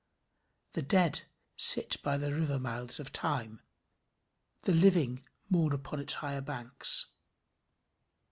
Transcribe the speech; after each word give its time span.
The 0.71 0.81
dead 0.81 1.25
sit 1.55 2.01
by 2.01 2.17
the 2.17 2.31
river 2.33 2.57
mouths 2.57 2.99
of 2.99 3.11
Time: 3.13 3.61
the 4.63 4.73
living 4.73 5.21
mourn 5.47 5.73
upon 5.73 5.99
its 5.99 6.15
higher 6.15 6.41
banks. 6.41 7.05